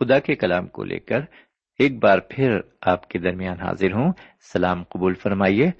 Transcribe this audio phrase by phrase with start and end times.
[0.00, 1.20] خدا کے کلام کو لے کر
[1.78, 4.12] ایک بار پھر آپ کے درمیان حاضر ہوں۔
[4.52, 5.70] سلام قبول فرمائیے۔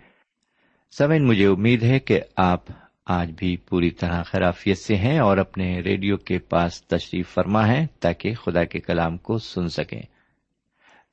[0.99, 2.65] سمن مجھے امید ہے کہ آپ
[3.07, 7.87] آج بھی پوری طرح خرافیت سے ہیں اور اپنے ریڈیو کے پاس تشریف فرما ہے
[8.01, 10.03] تاکہ خدا کے کلام کو سن سکیں۔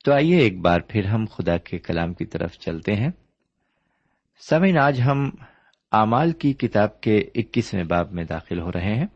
[0.04, 3.10] تو آئیے ایک بار پھر ہم خدا کے کلام کی طرف چلتے ہیں۔
[4.48, 5.30] سمن آج ہم
[5.92, 9.06] امال کی کتاب کے اکیسویں باب میں داخل ہو رہے ہیں۔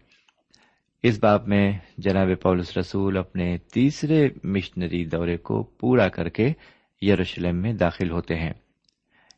[1.03, 6.53] اس باب میں جناب پولس رسول اپنے تیسرے مشنری دورے کو پورا کر کے
[7.03, 8.53] یروشلم میں داخل ہوتے ہیں۔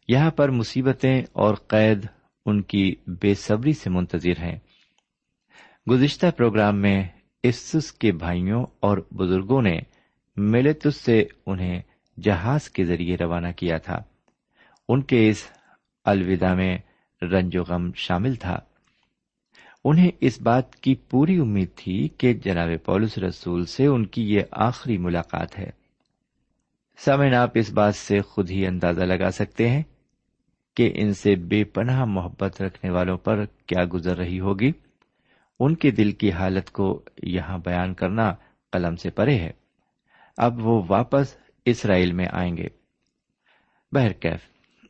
[0.09, 2.07] یہاں پر مصیبتیں اور قید
[2.47, 4.59] ان کی بے صبری سے منتظر ہیں۔
[5.91, 7.09] گزشتہ پروگرام میں
[7.43, 9.81] اسس کے بھائیوں اور بزرگوں نے
[10.37, 11.83] ملتس سے انہیں
[12.21, 14.03] جہاز کے ذریعے روانہ کیا تھا۔
[14.89, 15.51] ان کے اس
[16.05, 16.79] الوداع میں
[17.23, 18.59] رنج و غم شامل تھا۔
[19.85, 24.43] انہیں اس بات کی پوری امید تھی کہ جناب پولس رسول سے ان کی یہ
[24.51, 25.71] آخری ملاقات ہے۔
[26.99, 29.83] سمن آپ اس بات سے خود ہی اندازہ لگا سکتے ہیں
[30.77, 34.73] کہ ان سے بے پناہ محبت رکھنے والوں پر کیا گزر رہی ہوگی۔
[35.61, 38.35] ان کے دل کی حالت کو یہاں بیان کرنا
[38.73, 39.51] قلم سے پرے ہے۔
[40.37, 42.69] اب وہ واپس اسرائیل میں آئیں گے۔
[43.93, 44.41] بہرکیف،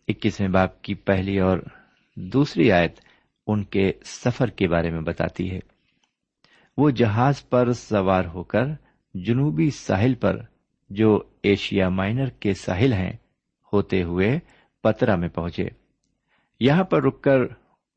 [0.08, 1.58] اکیسویں باپ کی پہلی اور
[2.16, 3.00] دوسری آیت
[3.52, 5.58] ان کے سفر کے بارے میں بتاتی ہے۔
[6.76, 8.64] وہ جہاز پر سوار ہو کر
[9.14, 10.42] جنوبی ساحل پر،
[10.90, 13.12] جو ایشیا مائنر کے ساحل ہیں،
[13.72, 14.38] ہوتے ہوئے
[14.82, 15.68] پترا میں پہنچے۔
[16.60, 17.38] یہاں پر رک کر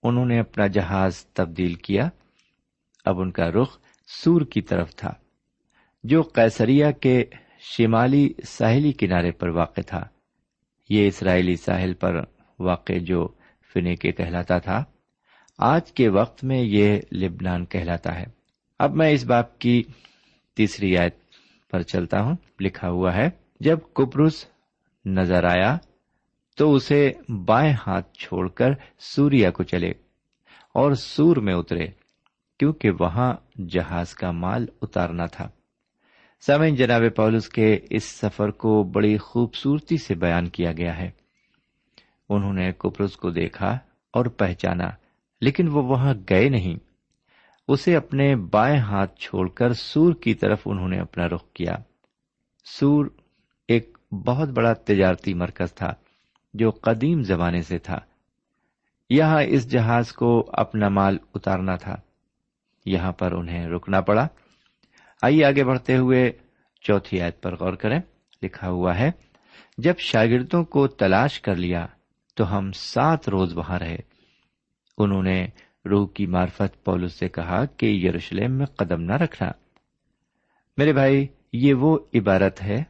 [0.04, 2.10] انہوں نے اپنا جہاز تبدیل کیا۔
[3.06, 3.78] اب ان کا رخ
[4.08, 5.14] سور کی طرف تھا،
[6.04, 7.26] جو قیسریا کے
[7.60, 10.04] شمالی ساحلی کنارے پر واقع تھا۔
[10.90, 12.24] یہ اسرائیلی ساحل پر
[12.60, 13.28] واقع جو
[13.74, 14.84] فنے کے کہلاتا تھا
[15.58, 18.26] آج کے وقت میں یہ لبنان کہلاتا ہے۔
[18.80, 19.84] اب میں اس باپ کی
[20.56, 21.16] تیسری آیت
[21.72, 23.30] پر چلتا ہوں۔ لکھا ہوا ہے،
[23.60, 24.46] جب کپروس
[25.06, 25.78] نظر آیا
[26.58, 27.12] تو اسے
[27.46, 28.70] بائیں ہاتھ چھوڑ کر
[29.00, 29.90] سوریا کو چلے
[30.74, 31.88] اور سور میں اترے،
[32.60, 33.34] کیونکہ وہاں
[33.68, 35.50] جہاز کا مال اتارنا تھا۔
[36.46, 41.12] سمن جناب پولس کے اس سفر کو بڑی خوبصورتی سے بیان کیا گیا ہے۔
[42.30, 43.78] انہوں نے کپروس کو دیکھا
[44.14, 45.03] اور پہچانا۔
[45.44, 46.76] لیکن وہ وہاں گئے نہیں۔
[47.68, 51.76] اسے اپنے بائیں ہاتھ چھوڑ کر سور کی طرف انہوں نے اپنا رخ کیا۔
[52.66, 53.06] سور
[53.68, 55.94] ایک بہت بڑا تجارتی مرکز تھا
[56.54, 58.00] جو قدیم زمانے سے تھا۔
[59.10, 61.96] یہاں اس جہاز کو اپنا مال اتارنا تھا۔
[62.86, 64.28] یہاں پر انہیں رکنا پڑا۔
[65.22, 66.32] آئیے آگے بڑھتے ہوئے
[66.82, 68.00] چوتھی آیت پر غور کریں۔
[68.42, 69.12] لکھا ہوا ہے،
[69.78, 71.88] جب شاگردوں کو تلاش کر لیا
[72.36, 74.13] تو ہم سات روز وہاں رہے۔
[74.98, 75.48] انہوں نے
[75.86, 79.52] روح کی مارفت پولس سے کہا کہ یروشلم میں قدم نہ رکھنا۔
[80.78, 82.84] میرے بھائی، یہ وہ عبارت ہے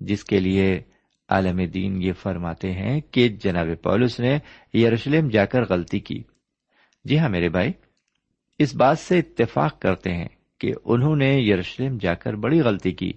[0.00, 0.82] جس کے لیے
[1.28, 4.38] عالم دین یہ فرماتے ہیں کہ جناب پولس نے
[4.74, 6.22] یروشلم جا کر غلطی کی۔
[7.04, 7.72] جی ہاں میرے بھائی،
[8.58, 10.28] اس بات سے اتفاق کرتے ہیں
[10.58, 13.12] کہ انہوں نے یروشلم جا کر بڑی غلطی کی۔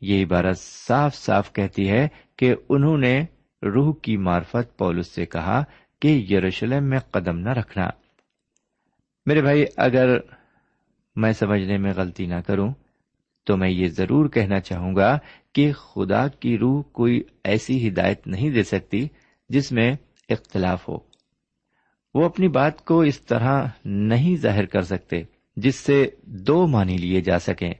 [0.00, 3.24] یہ عبارت صاف صاف کہتی ہے کہ انہوں نے
[3.62, 5.64] روح کی مارفت پولس سے کہا
[6.00, 7.88] کہ یروشلم میں قدم نہ رکھنا۔
[9.26, 10.18] میرے بھائی، اگر
[11.16, 12.74] میں سمجھنے میں غلطی نہ کروں،
[13.44, 15.18] تو میں یہ ضرور کہنا چاہوں گا
[15.54, 19.08] کہ خدا کی روح کوئی ایسی ہدایت نہیں دے سکتی
[19.48, 19.94] جس میں
[20.28, 20.98] اختلاف ہو۔
[22.14, 25.22] وہ اپنی بات کو اس طرح نہیں ظاہر کر سکتے
[25.56, 27.74] جس سے دو مانی لیے جا سکیں۔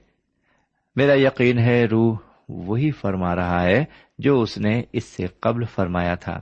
[0.95, 2.17] میرا یقین ہے، روح
[2.49, 3.85] وہی فرما رہا ہے
[4.19, 6.39] جو اس نے اس سے قبل فرمایا تھا۔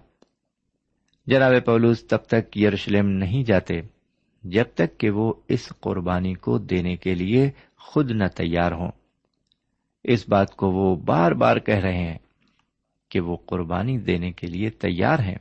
[1.27, 3.81] جناب پولوس تب تک یروشلم نہیں جاتے،
[4.43, 8.91] جب تک کہ وہ اس قربانی کو دینے کے لیے خود نہ تیار ہوں۔
[10.03, 12.17] اس بات کو وہ بار بار کہہ رہے ہیں
[13.09, 15.37] کہ وہ قربانی دینے کے لیے تیار ہیں۔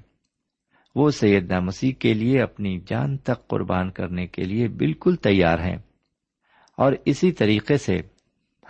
[0.95, 5.77] وہ سیدنا مسیح کے لیے اپنی جان تک قربان کرنے کے لیے بالکل تیار ہیں۔
[6.77, 8.01] اور اسی طریقے سے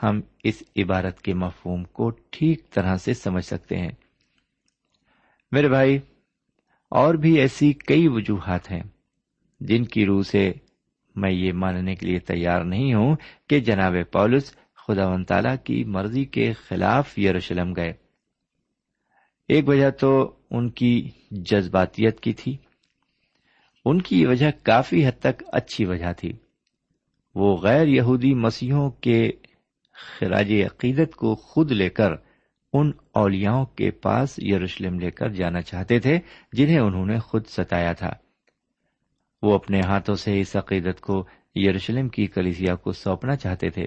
[0.03, 3.93] ہم اس عبارت کے مفہوم کو ٹھیک طرح سے سمجھ سکتے ہیں۔
[5.53, 5.99] میرے بھائی
[6.95, 8.83] اور بھی ایسی کئی وجوہات ہیں
[9.61, 10.53] جن کی روح سے
[11.17, 13.17] میں یہ ماننے کے لیے تیار نہیں ہوں
[13.49, 17.93] کہ جناب پولس خدا و تعالی کی مرضی کے خلاف یروشلم گئے۔
[19.49, 22.57] ایک وجہ تو ان کی جذباتیت کی تھی۔
[23.85, 26.33] ان کی وجہ کافی حد تک اچھی وجہ تھی۔
[27.35, 29.31] وہ غیر یہودی مسیحوں کے
[30.21, 32.11] خراج عقیدت کو خود لے کر
[32.75, 36.19] ان اولیاؤں کے پاس یروشلم لے کر جانا چاہتے تھے
[36.53, 38.11] جنہیں انہوں نے خود ستایا تھا۔
[39.43, 43.85] وہ اپنے ہاتھوں سے اس عقیدت کو یروشلم کی کلیسیا کو سونپنا چاہتے تھے۔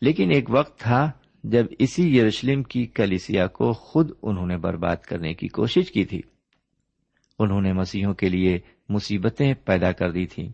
[0.00, 1.10] لیکن ایک وقت تھا
[1.44, 6.20] جب اسی یروشلم کی کلیسیا کو خود انہوں نے برباد کرنے کی کوشش کی تھی۔
[7.38, 10.48] انہوں نے مسیحوں کے لیے مصیبتیں پیدا کر دی تھی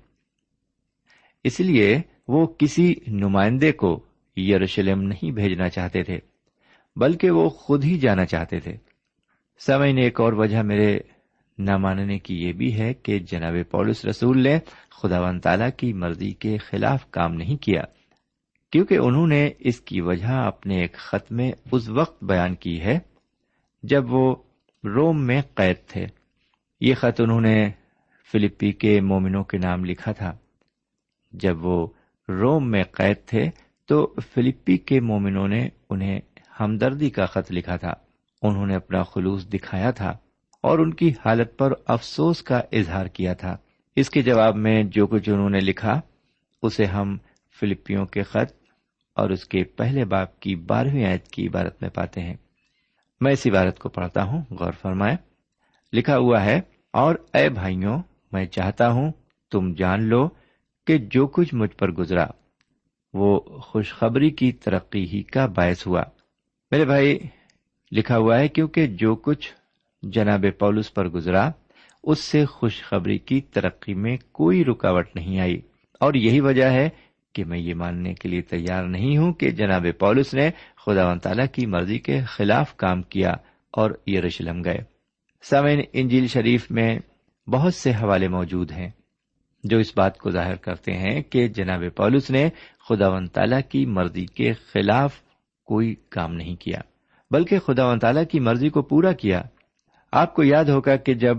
[1.44, 4.04] اس لیے وہ کسی نمائندے کو
[4.36, 6.33] یروشلم نہیں بھیجنا چاہتے تھے۔
[6.96, 8.76] بلکہ وہ خود ہی جانا چاہتے تھے۔
[9.66, 10.98] سمے نے ایک اور وجہ میرے
[11.58, 14.58] نہ ماننے کی یہ بھی ہے کہ جناب پولس رسول نے
[14.90, 17.82] خدا و تعالی کی مرضی کے خلاف کام نہیں کیا،
[18.72, 22.98] کیونکہ انہوں نے اس کی وجہ اپنے ایک خط میں اس وقت بیان کی ہے
[23.82, 24.36] جب وہ
[24.84, 26.06] روم میں قید تھے۔
[26.80, 27.70] یہ خط انہوں نے
[28.32, 30.36] فلپی کے مومنوں کے نام لکھا تھا۔
[31.32, 31.86] جب وہ
[32.28, 33.50] روم میں قید تھے
[33.86, 36.20] تو فلپی کے مومنوں نے انہیں
[36.60, 37.92] ہمدردی کا خط لکھا تھا۔
[38.42, 40.16] انہوں نے اپنا خلوص دکھایا تھا
[40.60, 43.56] اور ان کی حالت پر افسوس کا اظہار کیا تھا۔
[43.96, 46.00] اس کے جواب میں جو کچھ انہوں نے لکھا،
[46.62, 47.18] اسے ہم
[47.60, 48.52] فلپیوں کے خط
[49.14, 52.36] اور اس کے پہلے باپ کی بارہویں آیت کی عبارت میں پاتے ہیں۔
[53.20, 55.16] میں اس عبارت کو پڑھتا ہوں۔ غور فرمائے
[55.92, 56.60] لکھا ہوا ہے،
[56.92, 59.12] اور اے بھائیوں، میں چاہتا ہوں
[59.50, 60.28] تم جان لو
[60.86, 62.26] کہ جو کچھ مجھ پر گزرا،
[63.14, 66.02] وہ خوشخبری کی ترقی ہی کا باعث ہوا۔
[66.74, 67.18] میرے بھائی،
[67.92, 69.52] لکھا ہوا ہے کیونکہ جو کچھ
[70.02, 71.50] جناب پولس پر گزرا،
[72.04, 75.60] اس سے خوشخبری کی ترقی میں کوئی رکاوٹ نہیں آئی۔
[76.00, 76.88] اور یہی وجہ ہے
[77.32, 80.50] کہ میں یہ ماننے کے لیے تیار نہیں ہوں کہ جناب پولس نے
[80.86, 83.30] خدا و تعالی کی مرضی کے خلاف کام کیا
[83.70, 84.78] اور یہ رشلم گئے۔
[85.42, 86.98] سمین انجیل شریف میں
[87.46, 88.90] بہت سے حوالے موجود ہیں
[89.64, 92.48] جو اس بات کو ظاہر کرتے ہیں کہ جناب پولس نے
[92.88, 95.23] خدا و تعالی کی مرضی کے خلاف
[95.68, 96.80] کوئی کام نہیں کیا،
[97.30, 99.42] بلکہ خدا و تعالی کی مرضی کو پورا کیا۔
[100.12, 101.38] آپ کو یاد ہوگا کہ جب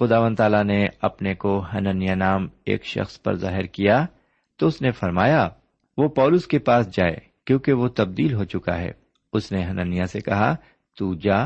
[0.00, 4.04] خدا و تعالی نے اپنے کو ہننیا نام ایک شخص پر ظاہر کیا،
[4.60, 5.48] تو اس نے فرمایا،
[5.98, 7.16] وہ پولس کے پاس جائے،
[7.46, 8.90] کیونکہ وہ تبدیل ہو چکا ہے۔
[9.32, 10.54] اس نے ہننیا سے کہا،
[10.96, 11.38] تو جا،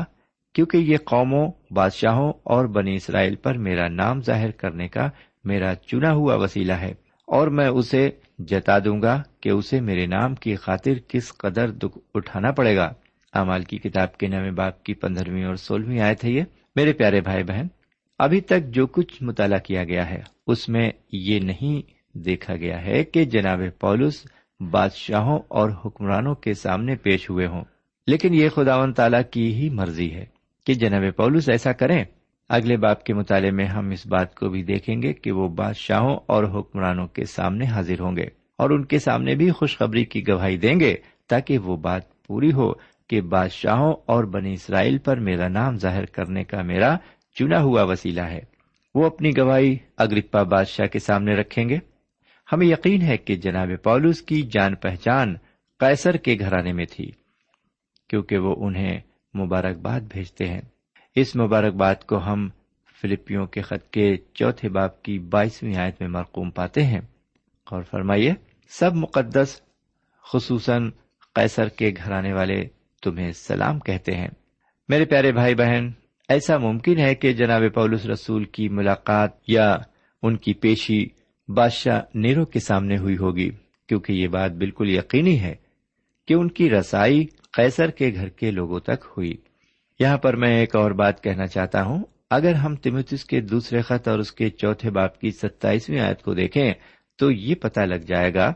[0.55, 5.07] کیونکہ یہ قوموں، بادشاہوں اور بنی اسرائیل پر میرا نام ظاہر کرنے کا
[5.45, 6.93] میرا چنا ہوا وسیلہ ہے،
[7.27, 8.09] اور میں اسے
[8.39, 12.93] جتا دوں گا کہ اسے میرے نام کی خاطر کس قدر دکھ اٹھانا پڑے گا۔
[13.33, 16.43] امال کی کتاب کے نویں باپ کی پندرہویں اور سولہویں آئے تھے یہ۔
[16.75, 17.67] میرے پیارے بھائی بہن،
[18.19, 21.81] ابھی تک جو کچھ مطالعہ کیا گیا ہے، اس میں یہ نہیں
[22.17, 24.25] دیکھا گیا ہے کہ جناب پولس
[24.59, 27.63] بادشاہوں اور حکمرانوں کے سامنے پیش ہوئے ہوں۔
[28.07, 30.25] لیکن یہ خداون تعالی کی ہی مرضی ہے
[30.65, 32.03] کہ جناب پولس ایسا کریں۔
[32.49, 36.17] اگلے باپ کے مطالعے میں ہم اس بات کو بھی دیکھیں گے کہ وہ بادشاہوں
[36.25, 38.25] اور حکمرانوں کے سامنے حاضر ہوں گے
[38.57, 40.95] اور ان کے سامنے بھی خوشخبری کی گواہی دیں گے
[41.27, 42.73] تاکہ وہ بات پوری ہو
[43.09, 46.95] کہ بادشاہوں اور بنی اسرائیل پر میرا نام ظاہر کرنے کا میرا
[47.39, 48.39] چنا ہوا وسیلہ ہے۔
[48.95, 51.77] وہ اپنی گواہی اگرپا بادشاہ کے سامنے رکھیں گے۔
[52.53, 55.35] ہمیں یقین ہے کہ جناب پولس کی جان پہچان
[55.79, 57.11] قیصر کے گھرانے میں تھی،
[58.09, 58.99] کیونکہ وہ انہیں
[59.37, 60.61] مبارکباد بھیجتے ہیں۔
[61.19, 62.49] اس مبارکباد کو ہم
[63.01, 67.01] فلپیوں کے خط کے چوتھے باپ کی بائیسویں آیت میں مرقوم پاتے ہیں۔
[67.65, 68.33] اور فرمائیے،
[68.69, 69.61] سب مقدس،
[70.33, 70.91] خصوصاً
[71.35, 72.67] قیصر کے گھرانے والے
[73.03, 74.27] تمہیں سلام کہتے ہیں۔
[74.89, 75.89] میرے پیارے بھائی بہن،
[76.29, 79.77] ایسا ممکن ہے کہ جناب پولس رسول کی ملاقات یا
[80.23, 81.07] ان کی پیشی
[81.47, 83.51] بادشاہ نیرو کے سامنے ہوئی ہوگی،
[83.87, 85.55] کیونکہ یہ بات بالکل یقینی ہے
[86.27, 89.37] کہ ان کی رسائی قیصر کے گھر کے لوگوں تک ہوئی۔
[89.99, 94.07] یہاں پر میں ایک اور بات کہنا چاہتا ہوں۔ اگر ہم تمتس کے دوسرے خط
[94.07, 96.73] اور اس کے چوتھے باپ کی ستائیسویں آیت کو دیکھیں،
[97.15, 98.53] تو یہ پتا لگ جائے گا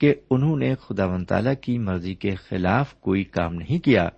[0.00, 4.08] کہ انہوں نے خدا و تعالی کی مرضی کے خلاف کوئی کام نہیں کیا۔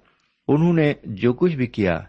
[0.49, 2.01] انہوں نے جو کچھ بھی کیا،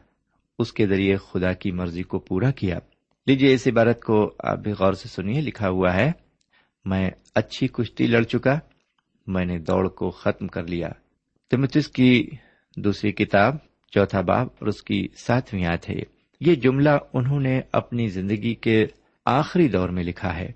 [0.60, 2.80] اس کے ذریعے خدا کی مرضی کو پورا کیا۔
[3.28, 6.12] لیجیے اس عبارت کو آپ بھی غور سے سنیے، لکھا ہوا ہے،
[6.86, 8.60] میں اچھی کشتی لڑ چکا،
[9.28, 10.90] میں نے دوڑ کو ختم کر لیا۔
[11.52, 12.30] تمتس کی
[12.76, 13.56] دوسری کتاب
[13.92, 15.96] چوتھا باب اور اس کی ساتویں آیت ہے
[16.42, 18.86] یہ۔ جملہ انہوں نے اپنی زندگی کے
[19.26, 20.52] آخری دور میں لکھا ہے۔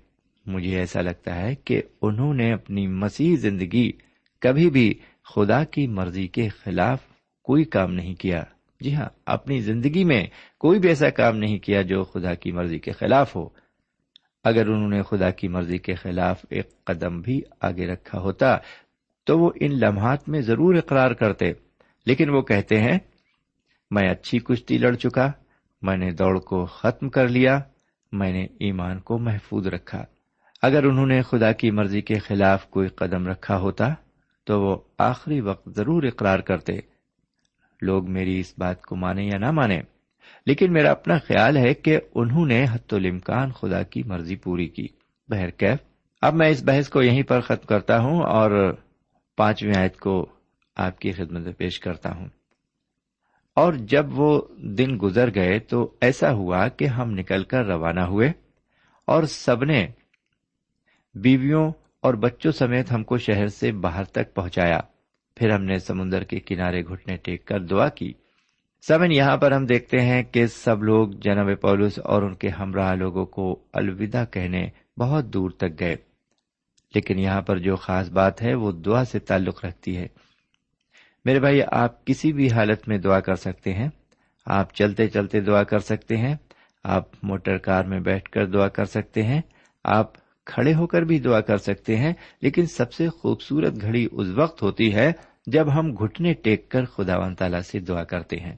[0.46, 3.92] مجھے ایسا لگتا ہے کہ انہوں نے اپنی مسیح زندگی
[4.40, 4.94] کبھی بھی
[5.34, 6.98] خدا کی مرضی کے خلاف
[7.42, 8.44] کوئی کام نہیں کیا۔
[8.80, 10.26] جی ہاں اپنی زندگی میں
[10.58, 13.48] کوئی بھی ایسا کام نہیں کیا جو خدا کی مرضی کے خلاف ہو۔
[14.44, 18.56] اگر انہوں نے خدا کی مرضی کے خلاف ایک قدم بھی آگے رکھا ہوتا
[19.24, 21.52] تو وہ ان لمحات میں ضرور اقرار کرتے۔
[22.06, 22.98] لیکن وہ کہتے ہیں
[23.90, 25.32] میں اچھی کشتی لڑ چکا،
[25.82, 27.60] میں نے دوڑ کو ختم کر لیا،
[28.12, 30.04] میں نے ایمان کو محفوظ رکھا۔
[30.62, 33.88] اگر انہوں نے خدا کی مرضی کے خلاف کوئی قدم رکھا ہوتا،
[34.44, 36.72] تو وہ آخری وقت ضرور اقرار کرتے۔
[37.82, 39.80] لوگ میری اس بات کو مانے یا نہ مانے،
[40.46, 44.86] لیکن میرا اپنا خیال ہے کہ انہوں نے حت الامکان خدا کی مرضی پوری کی۔
[45.28, 45.78] بہرکیف
[46.22, 48.74] اب میں اس بحث کو یہیں پر ختم کرتا ہوں اور
[49.36, 50.26] پانچویں آیت کو
[50.76, 52.28] آپ کی خدمت میں پیش کرتا ہوں۔
[53.54, 58.32] اور جب وہ دن گزر گئے تو ایسا ہوا کہ ہم نکل کر روانہ ہوئے
[59.06, 59.86] اور سب نے
[61.14, 64.80] بیویوں اور بچوں سمیت ہم کو شہر سے باہر تک پہنچایا۔
[65.36, 68.12] پھر ہم نے سمندر کے کنارے گھٹنے ٹیک کر دعا کی۔
[68.88, 72.94] سمن، یہاں پر ہم دیکھتے ہیں کہ سب لوگ جناب پولس اور ان کے ہمراہ
[72.94, 74.68] لوگوں کو الوداع کہنے
[74.98, 75.96] بہت دور تک گئے۔
[76.94, 80.06] لیکن یہاں پر جو خاص بات ہے، وہ دعا سے تعلق رکھتی ہے۔
[81.24, 83.88] میرے بھائی، آپ کسی بھی حالت میں دعا کر سکتے ہیں۔
[84.46, 86.34] آپ چلتے چلتے دعا کر سکتے ہیں۔
[86.84, 89.40] آپ موٹر کار میں بیٹھ کر دعا کر سکتے ہیں۔
[89.84, 90.12] آپ
[90.44, 94.62] کھڑے ہو کر بھی دعا کر سکتے ہیں۔ لیکن سب سے خوبصورت گھڑی اس وقت
[94.62, 95.12] ہوتی ہے
[95.46, 98.56] جب ہم گھٹنے ٹیک کر خدا و تعالی سے دعا کرتے ہیں۔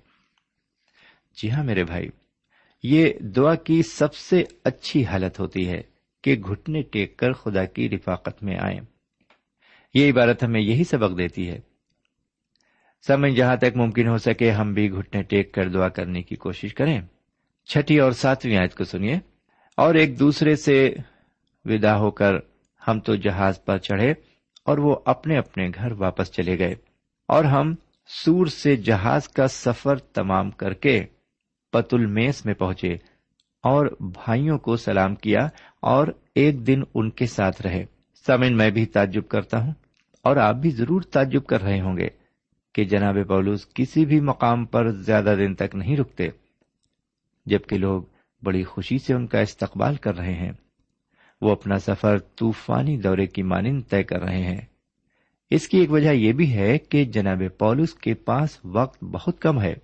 [1.37, 2.09] جی ہاں میرے بھائی،
[2.83, 5.83] یہ دعا کی سب سے اچھی حالت ہوتی ہے
[6.23, 8.81] کہ گھٹنے ٹیک کر خدا کی رفاقت میں آئیں۔
[9.95, 11.76] یہ عبارت ہمیں یہی سبق دیتی ہے
[13.07, 16.75] سمجھ جہاں تک ممکن ہو سکے، ہم بھی گھٹنے ٹیک کر دعا کرنے کی کوشش
[16.75, 17.01] کریں۔
[17.65, 19.19] چھٹی اور ساتویں آیت کو سنیے۔
[19.77, 20.95] اور ایک دوسرے سے
[21.65, 22.35] ودا ہو کر
[22.89, 24.11] ہم تو جہاز پر چڑھے
[24.65, 26.75] اور وہ اپنے اپنے گھر واپس چلے گئے۔
[27.29, 27.75] اور ہم
[28.07, 31.05] سور سے جہاز کا سفر تمام کر کے
[31.73, 32.93] پتل میس میں پہنچے
[33.63, 35.49] اور بھائیوں کو سلام کیا
[35.81, 37.85] اور ایک دن ان کے ساتھ رہے۔
[38.27, 39.73] سمن، میں بھی تعجب کرتا ہوں
[40.23, 42.26] اور آپ بھی ضرور تعجب کر رہے ہوں گے۔
[42.77, 46.29] کہ جناب پولوس کسی بھی مقام پر زیادہ دن تک نہیں رکتے،
[47.47, 48.03] جبکہ لوگ
[48.43, 50.53] بڑی خوشی سے ان کا استقبال کر رہے ہیں۔
[51.41, 54.61] وہ اپنا سفر طوفانی دورے کی مانند طے کر رہے ہیں۔
[55.51, 59.63] اس کی ایک وجہ یہ بھی ہے کہ جناب پولس کے پاس وقت بہت کم
[59.63, 59.75] ہے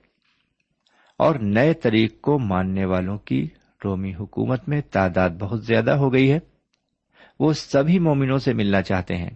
[1.18, 3.48] اور نئے طریق کو ماننے والوں کی
[3.84, 6.38] رومی حکومت میں تعداد بہت زیادہ ہو گئی ہے۔
[7.40, 9.30] وہ سبھی مومنوں سے ملنا چاہتے ہیں۔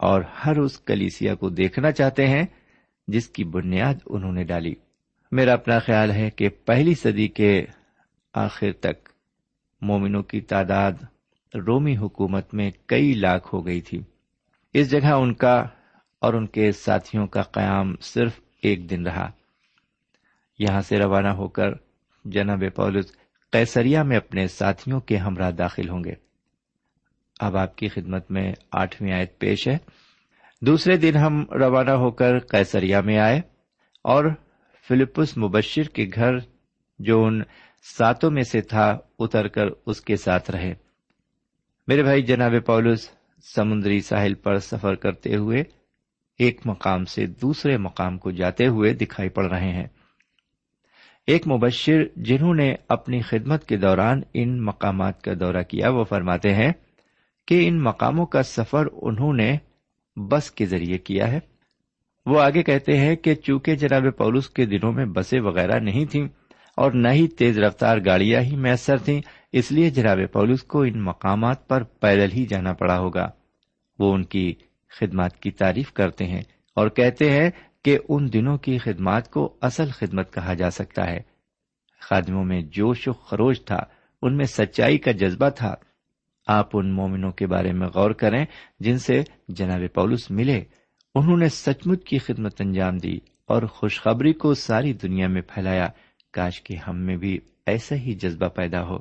[0.00, 2.42] اور ہر اس کلیسیا کو دیکھنا چاہتے ہیں
[3.08, 4.74] جس کی بنیاد انہوں نے ڈالی۔
[5.32, 7.64] میرا اپنا خیال ہے کہ پہلی صدی کے
[8.34, 9.08] آخر تک
[9.80, 10.92] مومنوں کی تعداد
[11.54, 14.00] رومی حکومت میں کئی لاکھ ہو گئی تھی۔
[14.74, 15.66] اس جگہ ان کا
[16.20, 19.30] اور ان کے ساتھیوں کا قیام صرف ایک دن رہا۔
[20.58, 21.68] یہاں سے روانہ ہو کر
[22.24, 23.12] جناب پولس
[23.52, 26.29] کیسریا میں اپنے ساتھیوں کے ہمراہ داخل ہوں گے۔
[27.40, 29.78] اب آپ کی خدمت میں آٹھویں آیت پیش ہے۔
[30.60, 33.40] دوسرے دن ہم روانہ ہو کر کیسریا میں آئے
[34.04, 34.24] اور
[34.88, 36.38] فلپس مبشر کے گھر
[36.98, 37.42] جو ان
[37.82, 40.74] ساتوں میں سے تھا اتر کر اس کے ساتھ رہے۔
[41.88, 43.10] میرے بھائی، جناب پولس،
[43.54, 45.64] سمندری ساحل پر سفر کرتے ہوئے
[46.38, 49.86] ایک مقام سے دوسرے مقام کو جاتے ہوئے دکھائی پڑ رہے ہیں۔
[51.26, 56.54] ایک مبشر جنہوں نے اپنی خدمت کے دوران ان مقامات کا دورہ کیا وہ فرماتے
[56.54, 56.72] ہیں
[57.46, 59.56] کہ ان مقاموں کا سفر انہوں نے
[60.16, 61.40] بس کے ذریعے کیا ہے۔
[62.26, 66.28] وہ آگے کہتے ہیں کہ چونکہ جناب پولس کے دنوں میں بسیں وغیرہ نہیں تھیں
[66.76, 69.20] اور نہ ہی تیز رفتار گاڑیاں ہی میسر تھیں،
[69.52, 73.30] اس لیے جناب پولس کو ان مقامات پر پیدل ہی جانا پڑا ہوگا۔
[73.98, 74.54] وہ ان کی
[75.00, 76.42] خدمات کی تعریف کرتے ہیں
[76.74, 77.50] اور کہتے ہیں
[77.84, 81.20] کہ ان دنوں کی خدمات کو اصل خدمت کہا جا سکتا ہے۔
[82.00, 83.82] خادموں میں جوش و خروش تھا،
[84.22, 85.74] ان میں سچائی کا جذبہ تھا۔
[86.46, 88.44] آپ ان مومنوں کے بارے میں غور کریں
[88.80, 90.64] جن سے جناب پولس ملے۔
[91.14, 95.88] انہوں نے سچ مچ کی خدمت انجام دی اور خوشخبری کو ساری دنیا میں پھیلایا۔
[96.32, 98.98] کاش کے ہم میں بھی ایسا ہی جذبہ پیدا ہو۔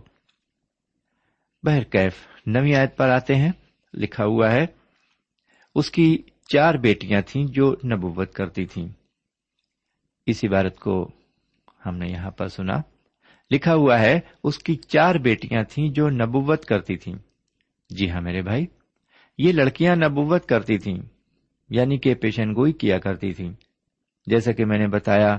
[1.63, 2.13] بہرکیف
[2.45, 3.51] نوی آیت پر آتے ہیں۔
[3.93, 4.65] لکھا ہوا ہے،
[5.75, 6.23] اس کی
[6.53, 8.87] چار بیٹیاں تھیں جو نبوت کرتی تھیں۔
[10.25, 11.11] اس عبارت کو
[11.85, 12.81] ہم نے یہاں پر سنا۔
[13.51, 17.15] لکھا ہوا ہے، اس کی چار بیٹیاں تھیں جو نبوت کرتی تھیں۔
[17.89, 18.65] جی ہاں میرے بھائی،
[19.37, 20.97] یہ لڑکیاں نبوت کرتی تھیں
[21.69, 23.53] یعنی کہ پیشن گوئی کیا کرتی تھیں۔
[24.27, 25.37] جیسا کہ میں نے بتایا،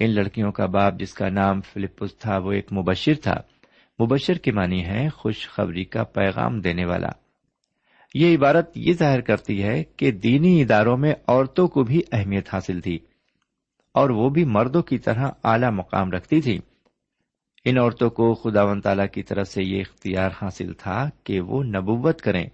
[0.00, 3.34] ان لڑکیوں کا باپ جس کا نام فلپس تھا، وہ ایک مبشر تھا۔
[4.00, 7.08] مبشر کی معنی ہے خوشخبری کا پیغام دینے والا۔
[8.14, 12.80] یہ عبارت یہ ظاہر کرتی ہے کہ دینی اداروں میں عورتوں کو بھی اہمیت حاصل
[12.80, 12.98] تھی
[13.92, 16.58] اور وہ بھی مردوں کی طرح اعلی مقام رکھتی تھی
[17.66, 21.64] ان عورتوں کو خدا و تعالی کی طرف سے یہ اختیار حاصل تھا کہ وہ
[21.64, 22.46] نبوت کریں۔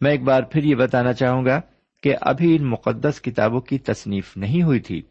[0.00, 1.60] میں ایک بار پھر یہ بتانا چاہوں گا
[2.02, 5.02] کہ ابھی ان مقدس کتابوں کی تصنیف نہیں ہوئی تھی۔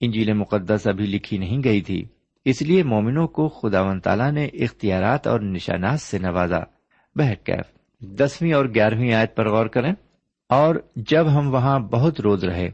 [0.00, 2.04] انجیل مقدس ابھی لکھی نہیں گئی تھی۔
[2.44, 6.58] اس لیے مومنوں کو خدا و تعالیٰ نے اختیارات اور نشانات سے نوازا۔
[7.14, 7.64] بہرکیف
[8.00, 9.92] دسویں اور گیارہویں آیت پر غور کریں۔
[10.48, 12.70] اور جب ہم وہاں بہت روز رہے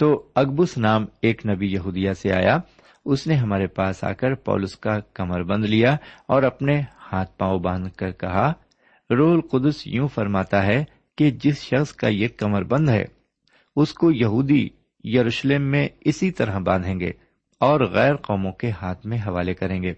[0.00, 2.58] تو اکبس نام ایک نبی یہودیہ سے آیا
[3.04, 6.80] اس نے ہمارے پاس آ کر پولس کا کمر بند لیا اور اپنے
[7.12, 8.52] ہاتھ پاؤں باندھ کر کہا،
[9.10, 10.84] رول قدس یوں فرماتا ہے
[11.18, 13.04] کہ جس شخص کا یہ کمر بند ہے،
[13.76, 14.68] اس کو یہودی
[15.04, 17.10] یروشلم میں اسی طرح باندھیں گے
[17.60, 19.94] اور غیر قوموں کے ہاتھ میں حوالے کریں گے۔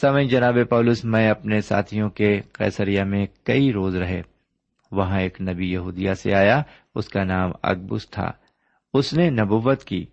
[0.00, 4.22] سمے جناب پولس، میں اپنے ساتھیوں کے کیسریا میں کئی روز رہے۔
[4.92, 6.62] وہاں ایک نبی یہودیہ سے آیا،
[6.94, 8.30] اس کا نام اکبس تھا۔
[8.94, 10.06] اس نے نبوت کی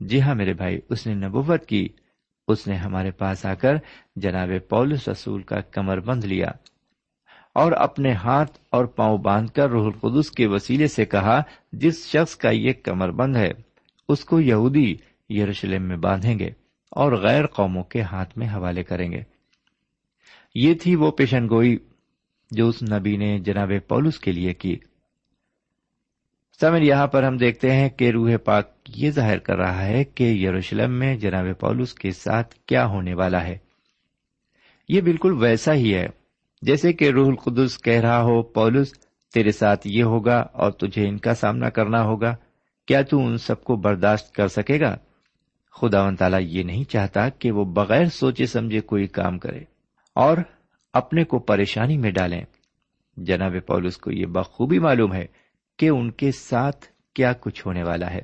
[0.00, 1.88] جی ہاں میرے بھائی، اس نے نبوت کی۔
[2.48, 3.74] اس نے ہمارے پاس آ کر
[4.16, 6.48] جناب پولس رسول کا کمر بند لیا
[7.54, 12.36] اور اپنے ہاتھ اور پاؤں باندھ کر روح القدس کے وسیلے سے کہا، جس شخص
[12.36, 13.50] کا یہ کمر بند ہے،
[14.08, 14.96] اس کو یہودی
[15.30, 16.50] یروشلم میں باندھیں گے
[16.90, 19.22] اور غیر قوموں کے ہاتھ میں حوالے کریں گے۔
[20.54, 21.76] یہ تھی وہ پیشن گوئی
[22.50, 24.76] جو اس نبی نے جناب پولس کے لیے کی۔
[26.60, 30.22] سمر یہاں پر ہم دیکھتے ہیں کہ روح پاک یہ ظاہر کر رہا ہے کہ
[30.22, 33.58] یروشلم میں جناب پولس کے ساتھ کیا ہونے والا ہے۔
[34.88, 36.06] یہ بالکل ویسا ہی ہے۔
[36.62, 38.92] جیسے کہ روح القدس کہہ رہا ہو، پولس،
[39.34, 42.36] تیرے ساتھ یہ ہوگا اور تجھے ان کا سامنا کرنا ہوگا۔
[42.86, 44.96] کیا تو ان سب کو برداشت کر سکے گا؟
[45.80, 49.60] خدا و تعالیٰ یہ نہیں چاہتا کہ وہ بغیر سوچے سمجھے کوئی کام کرے
[50.14, 50.36] اور
[50.92, 52.44] اپنے کو پریشانی میں ڈالیں۔
[53.16, 55.26] جناب پولس کو یہ بخوبی معلوم ہے
[55.80, 58.20] کہ ان کے ساتھ کیا کچھ ہونے والا ہے۔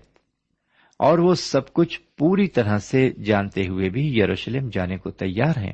[0.99, 5.73] اور وہ سب کچھ پوری طرح سے جانتے ہوئے بھی یروشلم جانے کو تیار ہیں۔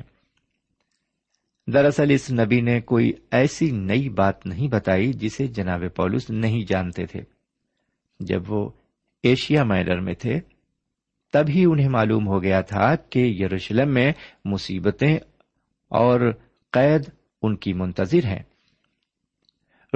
[1.67, 7.05] دراصل اس نبی نے کوئی ایسی نئی بات نہیں بتائی جسے جناب پولس نہیں جانتے
[7.05, 7.21] تھے۔
[8.19, 8.69] جب وہ
[9.23, 10.39] ایشیا مائنر میں تھے
[11.33, 14.11] تب ہی انہیں معلوم ہو گیا تھا کہ یروشلم میں
[14.45, 15.17] مصیبتیں
[15.89, 16.31] اور
[16.71, 17.09] قید
[17.41, 18.43] ان کی منتظر ہیں۔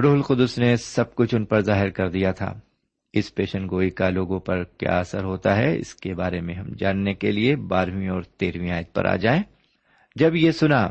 [0.03, 2.59] روح القدس نے سب کچھ ان پر ظاہر کر دیا تھا۔
[3.13, 6.67] اس پیشن گوئی کا لوگوں پر کیا اثر ہوتا ہے، اس کے بارے میں ہم
[6.77, 9.43] جاننے کے لیے بارہویں اور تیرہویں آیت پر آ جائیں۔
[10.15, 10.89] جب یہ سنا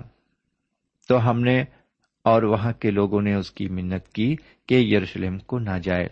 [1.09, 1.65] تو ہم نے
[2.23, 6.09] اور وہاں کے لوگوں نے اس کی منت کی کہ یروشلم کو نہ جائے۔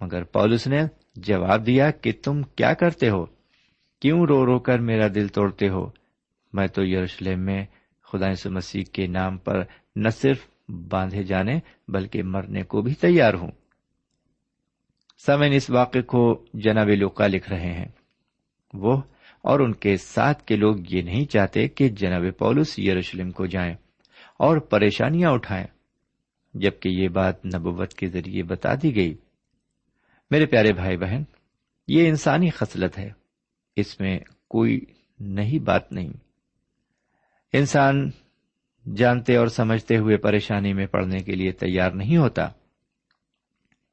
[0.00, 0.82] مگر پولس نے
[1.16, 3.26] جواب دیا کہ تم کیا کرتے ہو؟
[4.00, 5.90] کیوں رو رو کر میرا دل توڑتے ہو؟
[6.52, 7.64] میں تو یروشلم میں
[8.02, 9.64] خدا مسیح کے نام پر
[9.96, 13.50] نہ صرف باندھے جانے، بلکہ مرنے کو بھی تیار ہوں۔
[15.26, 17.88] سمن اس واقعے کو جناب لوکا لکھ رہے ہیں۔
[18.74, 19.02] وہ
[19.42, 23.74] اور ان کے ساتھ کے لوگ یہ نہیں چاہتے کہ جناب پولس یروشلم کو جائیں
[24.38, 25.66] اور پریشانیاں اٹھائیں،
[26.54, 29.16] جبکہ یہ بات نبوت کے ذریعے بتا دی گئی۔
[30.30, 31.22] میرے پیارے بھائی بہن،
[31.88, 33.10] یہ انسانی خصلت ہے۔
[33.76, 34.80] اس میں کوئی
[35.20, 36.12] نئی بات نہیں۔
[37.52, 38.10] انسان
[38.94, 42.48] جانتے اور سمجھتے ہوئے پریشانی میں پڑنے کے لیے تیار نہیں ہوتا۔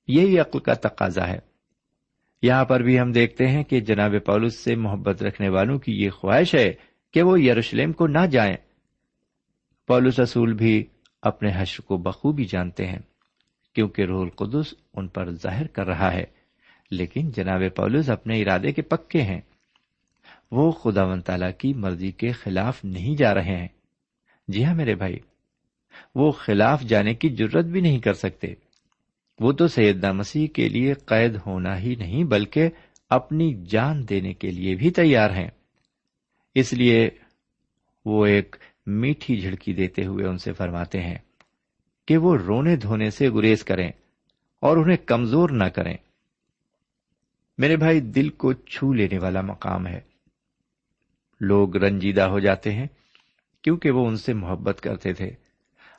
[0.07, 1.39] یہی عقل کا تقاضا ہے۔
[2.41, 6.09] یہاں پر بھی ہم دیکھتے ہیں کہ جناب پولس سے محبت رکھنے والوں کی یہ
[6.09, 6.73] خواہش ہے
[7.13, 8.55] کہ وہ یروشلم کو نہ جائیں۔
[9.87, 10.83] پولس رسول بھی
[11.21, 12.99] اپنے حشر کو بخوبی جانتے ہیں،
[13.75, 16.23] کیونکہ رول القدس ان پر ظاہر کر رہا ہے۔
[16.91, 19.41] لیکن جناب پولس اپنے ارادے کے پکے ہیں۔
[20.51, 23.67] وہ خدا و تعالی کی مرضی کے خلاف نہیں جا رہے ہیں۔
[24.47, 25.19] جی ہاں میرے بھائی،
[26.15, 28.47] وہ خلاف جانے کی ضرورت بھی نہیں کر سکتے۔
[29.39, 32.69] وہ تو سیدنا مسیح کے لیے قید ہونا ہی نہیں، بلکہ
[33.09, 35.49] اپنی جان دینے کے لیے بھی تیار ہیں۔
[36.55, 37.09] اس لیے
[38.05, 41.17] وہ ایک میٹھی جھڑکی دیتے ہوئے ان سے فرماتے ہیں
[42.07, 43.91] کہ وہ رونے دھونے سے گریز کریں
[44.59, 45.97] اور انہیں کمزور نہ کریں۔
[47.57, 50.01] میرے بھائی، دل کو چھو لینے والا مقام ہے۔
[51.41, 52.87] لوگ رنجیدہ ہو جاتے ہیں۔
[53.63, 55.31] کیونکہ وہ ان سے محبت کرتے تھے۔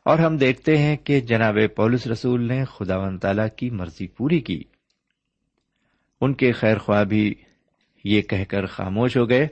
[0.04, 4.40] اور ہم دیکھتے ہیں کہ جناب پولس رسول نے خدا و تعالی کی مرضی پوری
[4.40, 4.64] کی۔
[6.20, 7.34] ان کے خیر خواہ بھی
[8.04, 9.46] یہ کہہ کر خاموش ہو گئے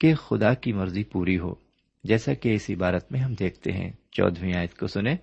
[0.00, 1.54] کہ خدا کی مرضی پوری ہو۔
[2.04, 5.16] جیسا کہ اس عبارت میں ہم دیکھتے ہیں۔ چودہویں آیت کو سنیں۔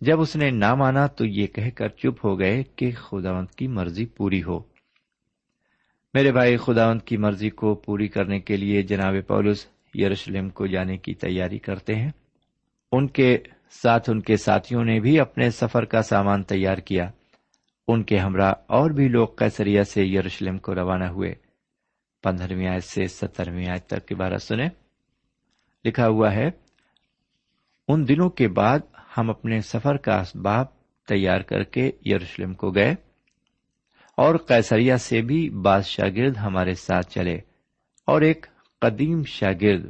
[0.00, 3.66] جب اس نے نہ مانا تو یہ کہہ کر چپ ہو گئے کہ خداوند کی
[3.66, 4.60] مرضی پوری ہو۔
[6.14, 9.66] میرے بھائی، خداوند کی مرضی کو پوری کرنے کے لیے جناب پولس
[10.00, 12.10] یروشلم کو جانے کی تیاری کرتے ہیں۔
[12.92, 13.38] ان کے
[13.70, 17.10] ساتھ ان کے ساتھیوں نے بھی اپنے سفر کا سامان تیار کیا۔
[17.88, 21.34] ان کے ہمراہ اور بھی لوگ کیسریا سے یروشلم کو روانہ ہوئے۔
[22.22, 24.68] پندرہویں آیت سے سترویں آیت تک کی بارہ سنیں۔
[25.84, 26.50] لکھا ہوا ہے،
[27.88, 28.78] ان دنوں کے بعد
[29.18, 30.66] ہم اپنے سفر کا اسباب
[31.08, 32.94] تیار کر کے یروشلم کو گئے
[34.16, 37.38] اور کیسریا سے بھی بعض شاگرد ہمارے ساتھ چلے
[38.04, 38.46] اور ایک
[38.80, 39.86] قدیم شاگرد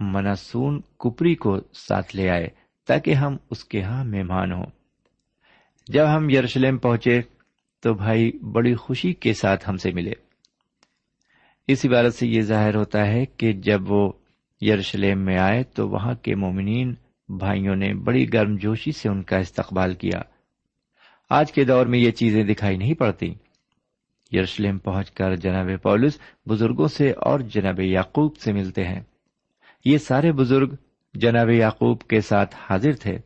[0.00, 2.48] مناسون کپری کو ساتھ لے آئے
[2.86, 4.66] تاکہ ہم اس کے ہاں مہمان ہوں۔
[5.86, 7.20] جب ہم یروشلم پہنچے
[7.82, 10.12] تو بھائی بڑی خوشی کے ساتھ ہم سے ملے۔
[11.68, 14.12] اس عبارت سے یہ ظاہر ہوتا ہے کہ جب وہ
[14.60, 16.94] یروشلم میں آئے تو وہاں کے مومنین
[17.28, 20.20] بھائیوں نے بڑی گرم جوشی سے ان کا استقبال کیا۔
[21.30, 23.34] آج کے دور میں یہ چیزیں دکھائی نہیں پڑتی
[24.32, 29.00] یروشلم پہنچ کر جناب پولس بزرگوں سے اور جناب یعقوب سے ملتے ہیں۔
[29.84, 30.74] یہ سارے بزرگ
[31.14, 33.18] جناب یعقوب کے ساتھ حاضر تھے۔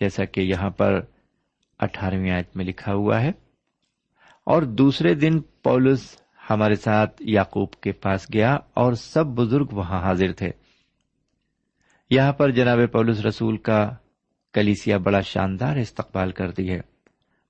[0.00, 1.00] جیسا کہ یہاں پر
[1.78, 3.30] اٹھارہویں آیت میں لکھا ہوا ہے۔
[4.44, 6.16] اور دوسرے دن پولس
[6.50, 10.50] ہمارے ساتھ یعقوب کے پاس گیا اور سب بزرگ وہاں حاضر تھے۔
[12.10, 13.90] یہاں پر جناب پولس رسول کا
[14.52, 16.80] کلیسیا بڑا شاندار استقبال کرتی ہے۔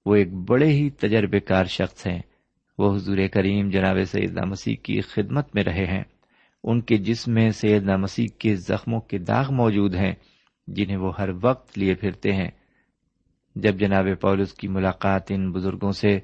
[0.06, 2.20] وہ ایک بڑے ہی تجربے کار شخص ہیں۔
[2.78, 6.04] وہ حضور کریم جناب سیدنا مسیح کی خدمت میں رہے ہیں۔
[6.64, 10.12] ان کے جسم میں سیدنا مسیح کے زخموں کے داغ موجود ہیں،
[10.68, 12.50] جنہیں وہ ہر وقت لیے پھرتے ہیں۔
[13.56, 16.18] جب جناب پولس کی ملاقات ان بزرگوں سے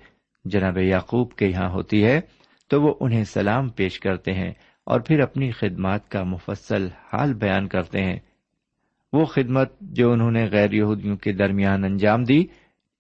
[0.45, 2.21] جناب یعقوب کے یہاں ہوتی ہے،
[2.69, 4.53] تو وہ انہیں سلام پیش کرتے ہیں
[4.85, 8.19] اور پھر اپنی خدمات کا مفصل حال بیان کرتے ہیں۔
[9.13, 12.45] وہ خدمت جو انہوں نے غیر یہودیوں کے درمیان انجام دی،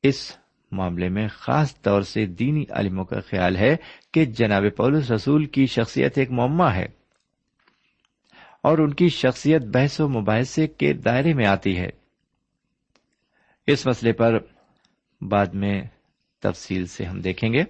[0.02, 0.36] اس
[0.74, 3.76] معاملے میں خاص طور سے دینی علموں کا خیال ہے
[4.12, 6.87] کہ جناب پولس رسول کی شخصیت ایک معمہ ہے
[8.62, 11.88] اور ان کی شخصیت بحث و مباحثے کے دائرے میں آتی ہے۔
[13.66, 14.38] اس مسئلے پر
[15.20, 15.82] بعد میں
[16.42, 17.62] تفصیل سے ہم دیکھیں گے۔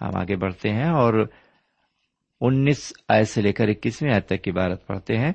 [0.00, 1.26] ہم آگے بڑھتے ہیں اور
[2.40, 5.32] انیس آئے سے لے کر اکیسویں آئے تک عبارت پڑھتے ہیں۔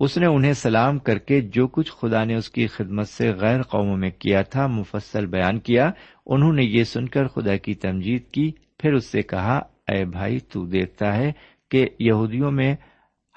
[0.00, 3.62] اس نے انہیں سلام کر کے جو کچھ خدا نے اس کی خدمت سے غیر
[3.62, 5.90] قوموں میں کیا تھا مفصل بیان کیا۔
[6.26, 9.56] انہوں نے یہ سن کر خدا کی تمجید کی، پھر اس سے کہا،
[9.88, 11.32] اے بھائی، تو دیکھتا ہے
[11.70, 12.76] کہ یہودیوں میں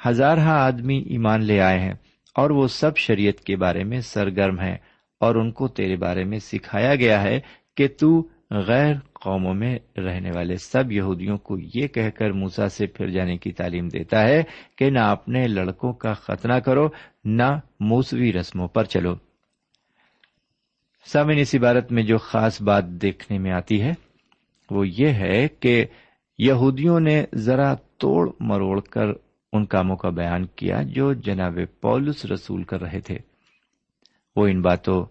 [0.07, 1.93] ہزارہ آدمی ایمان لے آئے ہیں
[2.35, 4.77] اور وہ سب شریعت کے بارے میں سرگرم ہیں
[5.19, 7.39] اور ان کو تیرے بارے میں سکھایا گیا ہے
[7.77, 12.87] کہ تو غیر قوموں میں رہنے والے سب یہودیوں کو یہ کہہ کر موسا سے
[12.87, 14.43] پھر جانے کی تعلیم دیتا ہے
[14.77, 16.89] کہ نہ اپنے لڑکوں کا ختنہ کرو،
[17.25, 19.15] نہ موسوی رسموں پر چلو۔
[21.05, 23.91] سامن اس عبارت میں جو خاص بات دیکھنے میں آتی ہے،
[24.71, 25.85] وہ یہ ہے کہ
[26.37, 29.07] یہودیوں نے ذرا توڑ مروڑ کر
[29.53, 33.17] ان کاموں کا بیان کیا جو جناب پولس رسول کر رہے تھے۔
[34.35, 35.05] وہ ان باتوں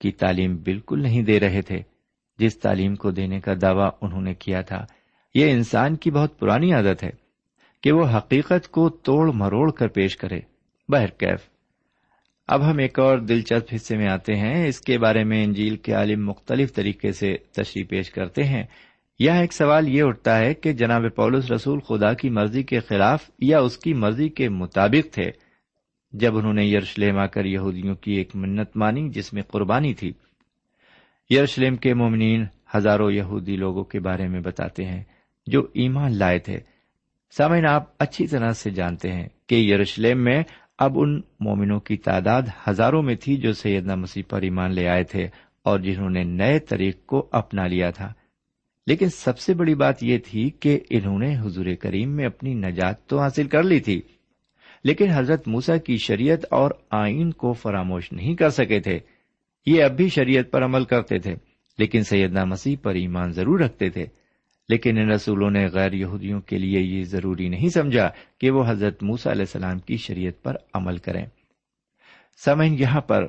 [0.00, 1.91] کی تعلیم بالکل نہیں دے رہے تھے۔
[2.38, 4.86] جس تعلیم کو دینے کا دعویٰ انہوں نے کیا تھا،
[5.34, 7.10] یہ انسان کی بہت پرانی عادت ہے
[7.82, 10.40] کہ وہ حقیقت کو توڑ مروڑ کر پیش کرے۔
[10.88, 11.40] بہرکیف
[12.48, 15.92] اب ہم ایک اور دلچسپ حصے میں آتے ہیں۔ اس کے بارے میں انجیل کے
[15.92, 18.62] عالم مختلف طریقے سے تشریح پیش کرتے ہیں۔
[19.18, 23.30] یہاں ایک سوال یہ اٹھتا ہے کہ جناب پولس رسول خدا کی مرضی کے خلاف
[23.38, 25.30] یا اس کی مرضی کے مطابق تھے۔
[26.12, 30.12] جب انہوں نے یرشلم آ کر یہودیوں کی ایک منت مانی جس میں قربانی تھی
[31.32, 32.44] یروشلم کے مومنین
[32.76, 35.02] ہزاروں یہودی لوگوں کے بارے میں بتاتے ہیں
[35.46, 36.58] جو ایمان لائے تھے۔
[37.30, 40.42] سامعین، آپ اچھی طرح سے جانتے ہیں کہ یروشلم میں
[40.78, 45.04] اب ان مومنوں کی تعداد ہزاروں میں تھی جو سیدنا مسیح پر ایمان لے آئے
[45.04, 45.28] تھے
[45.62, 48.12] اور جنہوں نے نئے طریق کو اپنا لیا تھا۔
[48.86, 53.06] لیکن سب سے بڑی بات یہ تھی کہ انہوں نے حضور کریم میں اپنی نجات
[53.06, 54.02] تو حاصل کر لی تھی،
[54.84, 58.98] لیکن حضرت موسا کی شریعت اور آئین کو فراموش نہیں کر سکے تھے۔
[59.66, 61.34] یہ اب بھی شریعت پر عمل کرتے تھے،
[61.78, 64.06] لیکن سیدنا مسیح پر ایمان ضرور رکھتے تھے۔
[64.68, 69.02] لیکن ان رسولوں نے غیر یہودیوں کے لیے یہ ضروری نہیں سمجھا کہ وہ حضرت
[69.02, 71.26] موسا علیہ السلام کی شریعت پر عمل کریں۔
[72.44, 73.26] سمن یہاں پر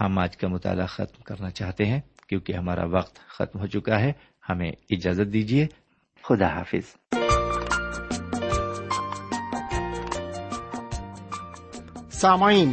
[0.00, 4.12] ہم آج کا مطالعہ ختم کرنا چاہتے ہیں، کیونکہ ہمارا وقت ختم ہو چکا ہے۔
[4.48, 5.66] ہمیں اجازت دیجیے
[6.24, 6.96] خدا حافظ۔
[12.10, 12.72] سامعین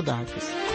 [0.00, 0.69] خدا حافظ